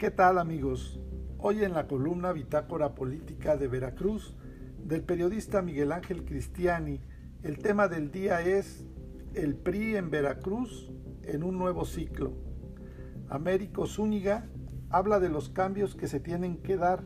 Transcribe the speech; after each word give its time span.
¿Qué 0.00 0.10
tal 0.10 0.38
amigos? 0.38 0.98
Hoy 1.36 1.62
en 1.62 1.74
la 1.74 1.86
columna 1.86 2.32
Bitácora 2.32 2.94
Política 2.94 3.58
de 3.58 3.68
Veracruz 3.68 4.34
del 4.82 5.02
periodista 5.02 5.60
Miguel 5.60 5.92
Ángel 5.92 6.24
Cristiani, 6.24 7.02
el 7.42 7.58
tema 7.58 7.86
del 7.86 8.10
día 8.10 8.40
es 8.40 8.86
el 9.34 9.56
PRI 9.56 9.96
en 9.96 10.08
Veracruz 10.08 10.90
en 11.24 11.42
un 11.42 11.58
nuevo 11.58 11.84
ciclo. 11.84 12.32
Américo 13.28 13.86
Zúñiga 13.86 14.48
habla 14.88 15.20
de 15.20 15.28
los 15.28 15.50
cambios 15.50 15.94
que 15.94 16.08
se 16.08 16.18
tienen 16.18 16.62
que 16.62 16.78
dar. 16.78 17.04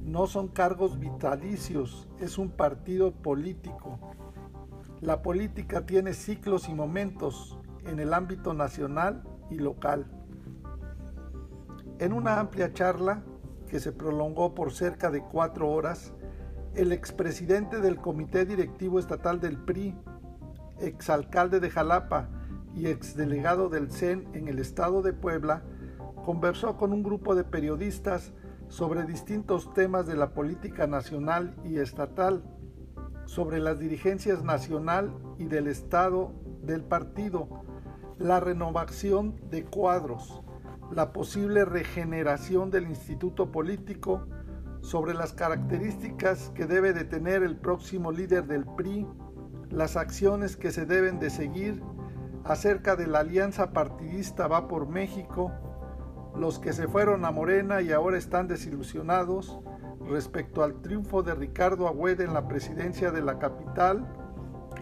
No 0.00 0.28
son 0.28 0.46
cargos 0.46 1.00
vitalicios, 1.00 2.08
es 2.20 2.38
un 2.38 2.52
partido 2.52 3.10
político. 3.10 3.98
La 5.00 5.20
política 5.20 5.84
tiene 5.84 6.12
ciclos 6.12 6.68
y 6.68 6.74
momentos 6.74 7.58
en 7.84 7.98
el 7.98 8.14
ámbito 8.14 8.54
nacional 8.54 9.24
y 9.50 9.56
local. 9.56 10.06
En 12.00 12.12
una 12.12 12.40
amplia 12.40 12.72
charla 12.72 13.22
que 13.68 13.78
se 13.78 13.92
prolongó 13.92 14.54
por 14.54 14.72
cerca 14.72 15.10
de 15.10 15.22
cuatro 15.22 15.70
horas, 15.70 16.12
el 16.74 16.92
expresidente 16.92 17.80
del 17.80 17.96
Comité 17.96 18.44
Directivo 18.44 18.98
Estatal 18.98 19.40
del 19.40 19.58
PRI, 19.58 19.94
exalcalde 20.80 21.60
de 21.60 21.70
Jalapa 21.70 22.28
y 22.74 22.88
exdelegado 22.88 23.68
del 23.68 23.92
CEN 23.92 24.28
en 24.32 24.48
el 24.48 24.58
estado 24.58 25.02
de 25.02 25.12
Puebla, 25.12 25.62
conversó 26.24 26.76
con 26.76 26.92
un 26.92 27.04
grupo 27.04 27.36
de 27.36 27.44
periodistas 27.44 28.32
sobre 28.68 29.04
distintos 29.04 29.72
temas 29.72 30.06
de 30.06 30.16
la 30.16 30.30
política 30.30 30.88
nacional 30.88 31.54
y 31.64 31.78
estatal, 31.78 32.42
sobre 33.26 33.60
las 33.60 33.78
dirigencias 33.78 34.42
nacional 34.42 35.14
y 35.38 35.44
del 35.44 35.68
estado 35.68 36.32
del 36.62 36.82
partido, 36.82 37.48
la 38.18 38.40
renovación 38.40 39.36
de 39.50 39.64
cuadros, 39.64 40.43
la 40.94 41.12
posible 41.12 41.64
regeneración 41.64 42.70
del 42.70 42.84
instituto 42.84 43.50
político, 43.50 44.26
sobre 44.80 45.14
las 45.14 45.32
características 45.32 46.52
que 46.54 46.66
debe 46.66 46.92
de 46.92 47.04
tener 47.04 47.42
el 47.42 47.56
próximo 47.56 48.12
líder 48.12 48.46
del 48.46 48.64
PRI, 48.64 49.06
las 49.70 49.96
acciones 49.96 50.56
que 50.56 50.70
se 50.70 50.86
deben 50.86 51.18
de 51.18 51.30
seguir, 51.30 51.82
acerca 52.44 52.94
de 52.94 53.06
la 53.06 53.20
alianza 53.20 53.72
partidista 53.72 54.46
Va 54.46 54.68
por 54.68 54.86
México, 54.86 55.50
los 56.36 56.58
que 56.58 56.72
se 56.72 56.86
fueron 56.86 57.24
a 57.24 57.30
Morena 57.30 57.80
y 57.80 57.90
ahora 57.90 58.18
están 58.18 58.46
desilusionados 58.46 59.58
respecto 60.06 60.62
al 60.62 60.82
triunfo 60.82 61.22
de 61.22 61.34
Ricardo 61.34 61.88
Agüed 61.88 62.20
en 62.20 62.34
la 62.34 62.46
presidencia 62.46 63.10
de 63.10 63.22
la 63.22 63.38
capital 63.38 64.06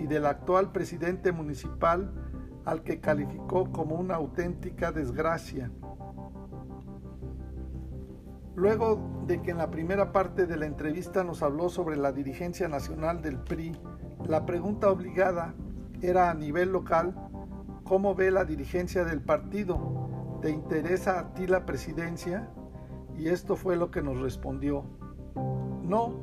y 0.01 0.07
del 0.07 0.27
actual 0.27 0.73
presidente 0.73 1.31
municipal 1.31 2.13
al 2.65 2.83
que 2.83 3.01
calificó 3.01 3.71
como 3.71 3.97
una 3.97 4.17
auténtica 4.17 4.93
desgracia. 4.93 5.71
Luego 8.55 9.25
de 9.27 9.41
que 9.41 9.51
en 9.51 9.59
la 9.59 9.71
primera 9.71 10.13
parte 10.13 10.47
de 10.47 10.57
la 10.57 10.67
entrevista 10.67 11.25
nos 11.25 11.43
habló 11.43 11.71
sobre 11.71 11.97
la 11.97 12.13
dirigencia 12.13 12.69
nacional 12.69 13.23
del 13.23 13.39
PRI, 13.39 13.73
la 14.27 14.45
pregunta 14.45 14.91
obligada 14.91 15.55
era 16.03 16.31
a 16.31 16.35
nivel 16.35 16.71
local, 16.71 17.15
¿cómo 17.85 18.15
ve 18.15 18.31
la 18.31 18.45
dirigencia 18.45 19.05
del 19.05 19.23
partido? 19.23 20.39
¿Te 20.43 20.51
interesa 20.51 21.19
a 21.19 21.35
ti 21.35 21.47
la 21.47 21.65
presidencia? 21.65 22.51
Y 23.17 23.29
esto 23.29 23.57
fue 23.57 23.77
lo 23.77 23.91
que 23.91 24.03
nos 24.03 24.21
respondió. 24.21 24.85
No, 25.83 26.15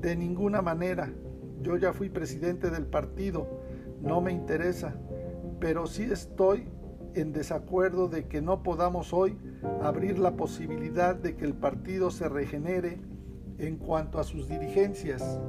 de 0.00 0.16
ninguna 0.16 0.62
manera. 0.62 1.12
Yo 1.60 1.76
ya 1.76 1.92
fui 1.92 2.08
presidente 2.08 2.70
del 2.70 2.86
partido, 2.86 3.46
no 4.00 4.20
me 4.20 4.32
interesa, 4.32 4.96
pero 5.60 5.86
sí 5.86 6.02
estoy 6.10 6.68
en 7.14 7.32
desacuerdo 7.32 8.08
de 8.08 8.26
que 8.26 8.42
no 8.42 8.64
podamos 8.64 9.12
hoy 9.12 9.38
abrir 9.82 10.18
la 10.18 10.36
posibilidad 10.36 11.14
de 11.14 11.36
que 11.36 11.44
el 11.44 11.54
partido 11.54 12.10
se 12.10 12.28
regenere 12.28 13.00
en 13.58 13.76
cuanto 13.76 14.18
a 14.18 14.24
sus 14.24 14.48
dirigencias. 14.48 15.40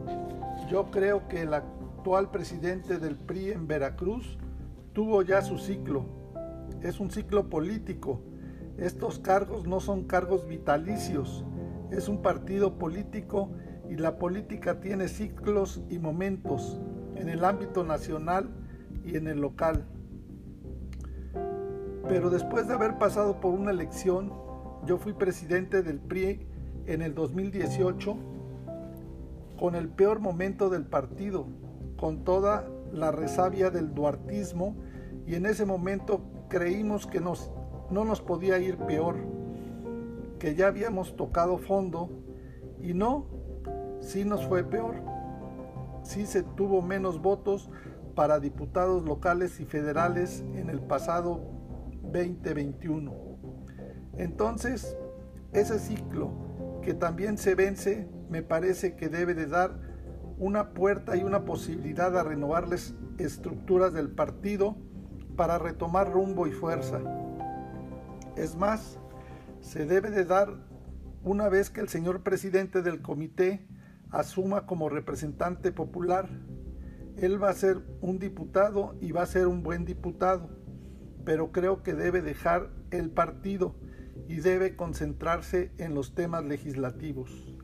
Yo 0.69 0.91
creo 0.91 1.27
que 1.27 1.41
el 1.41 1.53
actual 1.53 2.31
presidente 2.31 2.99
del 2.99 3.15
PRI 3.15 3.51
en 3.51 3.67
Veracruz 3.67 4.37
tuvo 4.93 5.21
ya 5.21 5.41
su 5.41 5.57
ciclo. 5.57 6.05
Es 6.81 6.99
un 6.99 7.09
ciclo 7.09 7.49
político. 7.49 8.21
Estos 8.77 9.19
cargos 9.19 9.67
no 9.67 9.79
son 9.79 10.03
cargos 10.03 10.47
vitalicios. 10.47 11.43
Es 11.91 12.07
un 12.07 12.21
partido 12.21 12.77
político 12.77 13.51
y 13.89 13.95
la 13.95 14.17
política 14.17 14.79
tiene 14.79 15.07
ciclos 15.07 15.81
y 15.89 15.99
momentos 15.99 16.79
en 17.15 17.29
el 17.29 17.45
ámbito 17.45 17.83
nacional 17.83 18.49
y 19.05 19.17
en 19.17 19.27
el 19.27 19.39
local. 19.39 19.85
Pero 22.07 22.29
después 22.29 22.67
de 22.67 22.73
haber 22.73 22.97
pasado 22.97 23.39
por 23.39 23.53
una 23.53 23.71
elección, 23.71 24.33
yo 24.85 24.97
fui 24.97 25.13
presidente 25.13 25.83
del 25.83 25.99
PRI 25.99 26.45
en 26.85 27.01
el 27.01 27.15
2018 27.15 28.15
con 29.57 29.75
el 29.75 29.87
peor 29.87 30.19
momento 30.19 30.69
del 30.69 30.85
partido, 30.85 31.45
con 31.97 32.25
toda 32.25 32.67
la 32.91 33.11
resabia 33.11 33.69
del 33.69 33.93
duartismo 33.93 34.75
y 35.25 35.35
en 35.35 35.45
ese 35.45 35.65
momento 35.65 36.21
creímos 36.49 37.07
que 37.07 37.21
nos, 37.21 37.49
no 37.89 38.03
nos 38.03 38.19
podía 38.19 38.59
ir 38.59 38.77
peor, 38.77 39.15
que 40.39 40.55
ya 40.55 40.67
habíamos 40.67 41.15
tocado 41.15 41.57
fondo 41.57 42.09
y 42.81 42.93
no, 42.93 43.25
sí 44.01 44.25
nos 44.25 44.45
fue 44.45 44.65
peor, 44.65 44.95
sí 46.03 46.25
se 46.25 46.43
tuvo 46.43 46.81
menos 46.81 47.21
votos 47.21 47.69
para 48.15 48.41
diputados 48.41 49.05
locales 49.05 49.61
y 49.61 49.65
federales 49.65 50.43
en 50.55 50.69
el 50.69 50.81
pasado 50.81 51.39
2021. 52.13 53.13
Entonces, 54.17 54.95
ese 55.51 55.79
ciclo 55.79 56.31
que 56.81 56.93
también 56.93 57.37
se 57.37 57.55
vence, 57.55 58.07
me 58.29 58.43
parece 58.43 58.95
que 58.95 59.09
debe 59.09 59.33
de 59.33 59.47
dar 59.47 59.79
una 60.37 60.73
puerta 60.73 61.15
y 61.15 61.23
una 61.23 61.45
posibilidad 61.45 62.17
a 62.17 62.23
renovarles 62.23 62.95
estructuras 63.17 63.93
del 63.93 64.11
partido 64.11 64.75
para 65.35 65.57
retomar 65.57 66.11
rumbo 66.11 66.47
y 66.47 66.51
fuerza. 66.51 67.01
Es 68.35 68.55
más, 68.55 68.99
se 69.61 69.85
debe 69.85 70.09
de 70.09 70.25
dar 70.25 70.53
una 71.23 71.49
vez 71.49 71.69
que 71.69 71.81
el 71.81 71.89
señor 71.89 72.21
presidente 72.23 72.81
del 72.81 73.01
comité 73.01 73.65
asuma 74.11 74.65
como 74.65 74.89
representante 74.89 75.71
popular. 75.71 76.29
Él 77.17 77.41
va 77.41 77.49
a 77.49 77.53
ser 77.53 77.81
un 78.01 78.19
diputado 78.19 78.95
y 78.99 79.11
va 79.11 79.21
a 79.21 79.27
ser 79.27 79.47
un 79.47 79.63
buen 79.63 79.85
diputado 79.85 80.62
pero 81.25 81.51
creo 81.51 81.83
que 81.83 81.93
debe 81.93 82.21
dejar 82.21 82.69
el 82.91 83.09
partido 83.09 83.75
y 84.27 84.37
debe 84.37 84.75
concentrarse 84.75 85.71
en 85.77 85.93
los 85.95 86.15
temas 86.15 86.43
legislativos. 86.43 87.55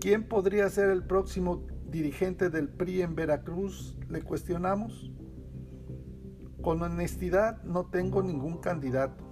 ¿Quién 0.00 0.24
podría 0.24 0.68
ser 0.70 0.90
el 0.90 1.04
próximo 1.04 1.66
dirigente 1.90 2.48
del 2.48 2.68
PRI 2.68 3.02
en 3.02 3.14
Veracruz? 3.14 3.98
Le 4.08 4.22
cuestionamos. 4.22 5.12
Con 6.62 6.82
honestidad 6.82 7.62
no 7.64 7.86
tengo 7.86 8.22
ningún 8.22 8.58
candidato, 8.58 9.24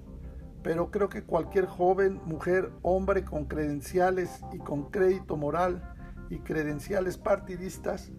pero 0.62 0.90
creo 0.90 1.08
que 1.08 1.24
cualquier 1.24 1.66
joven, 1.66 2.20
mujer, 2.24 2.70
hombre 2.82 3.24
con 3.24 3.44
credenciales 3.44 4.40
y 4.52 4.58
con 4.58 4.90
crédito 4.90 5.36
moral 5.36 5.94
y 6.30 6.38
credenciales 6.38 7.18
partidistas 7.18 8.10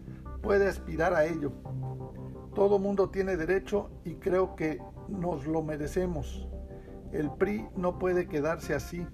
puede 0.42 0.68
aspirar 0.68 1.14
a 1.14 1.26
ello 1.26 1.52
todo 2.54 2.78
mundo 2.78 3.10
tiene 3.10 3.36
derecho 3.36 3.90
y 4.04 4.14
creo 4.14 4.56
que 4.56 4.80
nos 5.08 5.46
lo 5.46 5.62
merecemos. 5.62 6.48
El 7.12 7.30
PRI 7.30 7.68
no 7.76 7.98
puede 7.98 8.28
quedarse 8.28 8.74
así. 8.74 9.06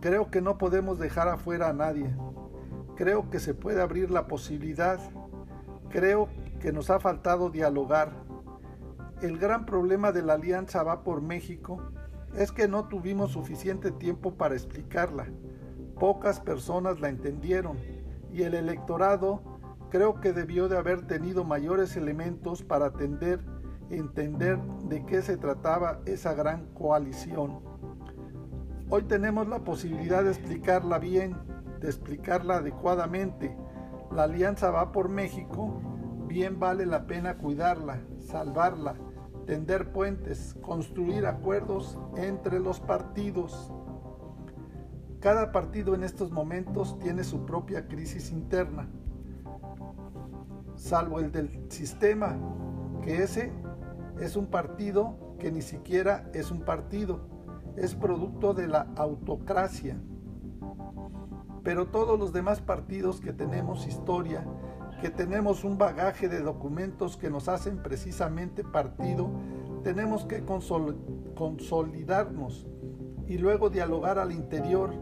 Creo 0.00 0.30
que 0.30 0.40
no 0.40 0.58
podemos 0.58 0.98
dejar 0.98 1.28
afuera 1.28 1.68
a 1.68 1.72
nadie. 1.72 2.14
Creo 2.96 3.30
que 3.30 3.40
se 3.40 3.54
puede 3.54 3.80
abrir 3.80 4.10
la 4.10 4.26
posibilidad. 4.26 4.98
Creo 5.88 6.28
que 6.60 6.72
nos 6.72 6.90
ha 6.90 7.00
faltado 7.00 7.50
dialogar. 7.50 8.12
El 9.22 9.38
gran 9.38 9.66
problema 9.66 10.12
de 10.12 10.22
la 10.22 10.34
alianza 10.34 10.82
va 10.82 11.02
por 11.02 11.20
México 11.20 11.82
es 12.34 12.52
que 12.52 12.68
no 12.68 12.88
tuvimos 12.88 13.32
suficiente 13.32 13.90
tiempo 13.90 14.34
para 14.34 14.54
explicarla. 14.54 15.26
Pocas 15.98 16.40
personas 16.40 17.00
la 17.00 17.08
entendieron 17.08 17.76
y 18.32 18.42
el 18.42 18.54
electorado 18.54 19.42
creo 19.90 20.20
que 20.20 20.32
debió 20.32 20.68
de 20.68 20.78
haber 20.78 21.06
tenido 21.06 21.44
mayores 21.44 21.96
elementos 21.96 22.62
para 22.62 22.86
atender, 22.86 23.40
entender 23.90 24.58
de 24.84 25.04
qué 25.04 25.20
se 25.20 25.36
trataba 25.36 26.00
esa 26.06 26.32
gran 26.32 26.66
coalición. 26.74 27.60
Hoy 28.88 29.02
tenemos 29.02 29.48
la 29.48 29.64
posibilidad 29.64 30.24
de 30.24 30.30
explicarla 30.30 30.98
bien, 30.98 31.36
de 31.80 31.88
explicarla 31.88 32.56
adecuadamente. 32.56 33.56
La 34.12 34.24
alianza 34.24 34.70
va 34.70 34.92
por 34.92 35.08
México, 35.08 35.80
bien 36.26 36.58
vale 36.58 36.86
la 36.86 37.06
pena 37.06 37.36
cuidarla, 37.36 38.00
salvarla, 38.18 38.94
tender 39.46 39.92
puentes, 39.92 40.54
construir 40.62 41.26
acuerdos 41.26 41.98
entre 42.16 42.60
los 42.60 42.80
partidos. 42.80 43.72
Cada 45.20 45.52
partido 45.52 45.94
en 45.94 46.04
estos 46.04 46.30
momentos 46.30 46.98
tiene 46.98 47.24
su 47.24 47.44
propia 47.44 47.86
crisis 47.88 48.30
interna 48.30 48.88
salvo 50.80 51.20
el 51.20 51.30
del 51.30 51.66
sistema, 51.68 52.38
que 53.02 53.22
ese 53.22 53.52
es 54.18 54.34
un 54.34 54.46
partido 54.46 55.36
que 55.38 55.52
ni 55.52 55.60
siquiera 55.60 56.30
es 56.32 56.50
un 56.50 56.62
partido, 56.62 57.20
es 57.76 57.94
producto 57.94 58.54
de 58.54 58.66
la 58.66 58.88
autocracia. 58.96 60.00
Pero 61.62 61.88
todos 61.88 62.18
los 62.18 62.32
demás 62.32 62.62
partidos 62.62 63.20
que 63.20 63.34
tenemos 63.34 63.86
historia, 63.86 64.46
que 65.02 65.10
tenemos 65.10 65.64
un 65.64 65.76
bagaje 65.76 66.28
de 66.28 66.40
documentos 66.40 67.18
que 67.18 67.28
nos 67.28 67.48
hacen 67.48 67.82
precisamente 67.82 68.64
partido, 68.64 69.30
tenemos 69.84 70.24
que 70.24 70.42
consolidarnos 71.34 72.66
y 73.26 73.36
luego 73.36 73.68
dialogar 73.68 74.18
al 74.18 74.32
interior. 74.32 74.94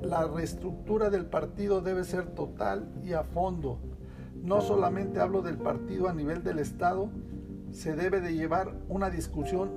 La 0.00 0.28
reestructura 0.28 1.10
del 1.10 1.26
partido 1.26 1.80
debe 1.80 2.04
ser 2.04 2.34
total 2.34 2.92
y 3.02 3.14
a 3.14 3.24
fondo. 3.24 3.87
No 4.42 4.60
solamente 4.60 5.20
hablo 5.20 5.42
del 5.42 5.58
partido 5.58 6.08
a 6.08 6.14
nivel 6.14 6.42
del 6.42 6.58
Estado, 6.58 7.10
se 7.72 7.94
debe 7.94 8.20
de 8.20 8.34
llevar 8.34 8.74
una 8.88 9.10
discusión 9.10 9.70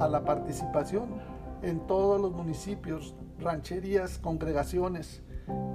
a 0.00 0.08
la 0.08 0.24
participación 0.24 1.20
en 1.62 1.86
todos 1.86 2.20
los 2.20 2.32
municipios, 2.32 3.14
rancherías, 3.38 4.18
congregaciones, 4.18 5.22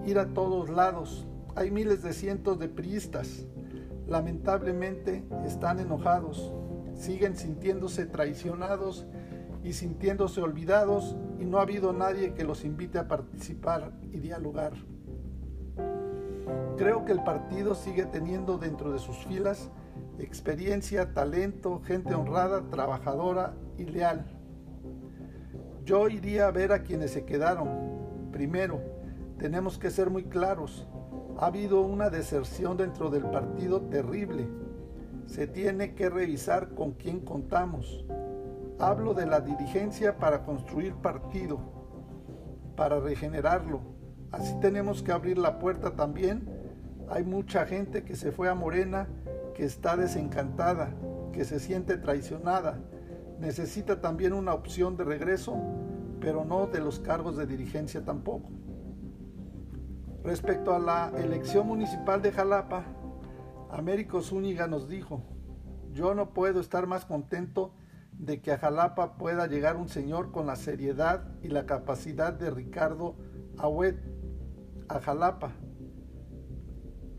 ir 0.06 0.20
a 0.20 0.34
todos 0.34 0.70
lados. 0.70 1.28
Hay 1.56 1.72
miles 1.72 2.04
de 2.04 2.14
cientos 2.14 2.60
de 2.60 2.70
priistas. 2.70 3.46
Lamentablemente 4.08 5.24
están 5.46 5.80
enojados, 5.80 6.54
siguen 6.94 7.36
sintiéndose 7.36 8.06
traicionados 8.06 9.06
y 9.64 9.74
sintiéndose 9.74 10.42
olvidados 10.42 11.16
y 11.40 11.46
no 11.46 11.60
ha 11.60 11.62
habido 11.62 11.94
nadie 11.94 12.34
que 12.34 12.44
los 12.44 12.66
invite 12.66 13.00
a 13.00 13.08
participar 13.08 13.92
y 14.12 14.20
dialogar. 14.20 14.74
Creo 16.78 17.06
que 17.06 17.12
el 17.12 17.24
partido 17.24 17.76
sigue 17.76 18.06
teniendo 18.06 18.58
dentro 18.58 18.92
de 18.92 19.00
sus 19.00 19.18
filas 19.26 19.70
experiencia, 20.24 21.14
talento, 21.14 21.82
gente 21.84 22.14
honrada, 22.14 22.62
trabajadora 22.70 23.54
y 23.78 23.86
leal. 23.86 24.26
Yo 25.84 26.08
iría 26.10 26.48
a 26.48 26.52
ver 26.52 26.72
a 26.72 26.84
quienes 26.84 27.12
se 27.12 27.26
quedaron. 27.26 28.30
Primero, 28.32 28.82
tenemos 29.38 29.78
que 29.78 29.90
ser 29.90 30.10
muy 30.10 30.26
claros. 30.26 30.88
Ha 31.38 31.48
habido 31.48 31.82
una 31.82 32.10
deserción 32.10 32.78
dentro 32.78 33.10
del 33.10 33.26
partido 33.26 33.82
terrible. 33.82 34.48
Se 35.26 35.48
tiene 35.48 35.96
que 35.96 36.10
revisar 36.10 36.76
con 36.76 36.92
quién 36.92 37.22
contamos. 37.22 38.06
Hablo 38.80 39.14
de 39.14 39.26
la 39.26 39.42
dirigencia 39.42 40.18
para 40.18 40.44
construir 40.44 40.94
partido, 40.96 41.60
para 42.76 43.00
regenerarlo. 43.00 43.91
Así 44.32 44.56
tenemos 44.62 45.04
que 45.04 45.12
abrir 45.12 45.38
la 45.38 45.60
puerta 45.60 45.96
también. 45.96 46.48
Hay 47.10 47.24
mucha 47.24 47.66
gente 47.66 48.04
que 48.04 48.16
se 48.16 48.32
fue 48.32 48.50
a 48.50 48.56
Morena 48.56 49.08
que 49.54 49.66
está 49.66 49.98
desencantada, 49.98 50.94
que 51.34 51.44
se 51.44 51.60
siente 51.60 51.98
traicionada, 51.98 52.80
necesita 53.40 54.00
también 54.00 54.34
una 54.34 54.54
opción 54.54 54.96
de 54.96 55.04
regreso, 55.04 55.58
pero 56.22 56.46
no 56.46 56.68
de 56.68 56.80
los 56.80 57.00
cargos 57.00 57.36
de 57.36 57.46
dirigencia 57.46 58.06
tampoco. 58.06 58.50
Respecto 60.24 60.74
a 60.74 60.80
la 60.80 61.12
elección 61.18 61.68
municipal 61.68 62.22
de 62.22 62.32
Jalapa, 62.32 62.86
Américo 63.72 64.22
Zúñiga 64.22 64.68
nos 64.68 64.88
dijo, 64.88 65.24
yo 65.92 66.14
no 66.14 66.34
puedo 66.34 66.60
estar 66.60 66.88
más 66.88 67.06
contento 67.06 67.74
de 68.14 68.40
que 68.40 68.52
a 68.52 68.58
Jalapa 68.60 69.18
pueda 69.18 69.48
llegar 69.48 69.76
un 69.78 69.90
señor 69.90 70.32
con 70.32 70.46
la 70.46 70.56
seriedad 70.56 71.26
y 71.42 71.48
la 71.48 71.66
capacidad 71.66 72.32
de 72.32 72.52
Ricardo 72.52 73.16
Agüet 73.58 74.11
a 74.96 75.02
Jalapa. 75.02 75.52